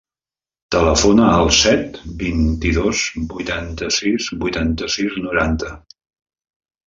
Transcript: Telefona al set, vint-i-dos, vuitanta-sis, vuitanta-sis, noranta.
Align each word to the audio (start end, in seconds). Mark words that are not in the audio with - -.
Telefona 0.75 1.25
al 1.41 1.49
set, 1.57 1.99
vint-i-dos, 2.21 3.03
vuitanta-sis, 3.33 4.29
vuitanta-sis, 4.45 5.19
noranta. 5.27 5.71